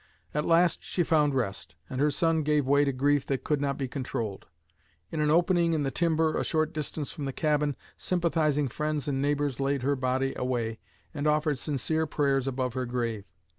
[0.33, 3.77] At last she found rest, and her son gave way to grief that could not
[3.77, 4.47] be controlled.
[5.11, 9.21] In an opening in the timber, a short distance from the cabin, sympathizing friends and
[9.21, 10.79] neighbors laid her body away
[11.13, 13.25] and offered sincere prayers above her grave.